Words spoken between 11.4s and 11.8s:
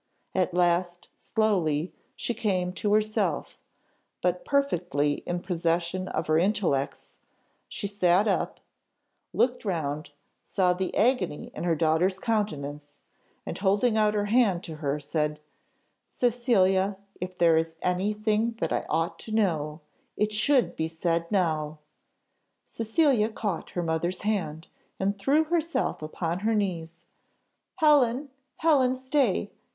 in her